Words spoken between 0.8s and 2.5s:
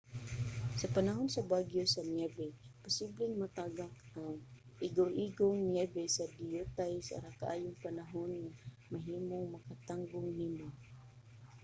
panahon sa bagyo sa niyebe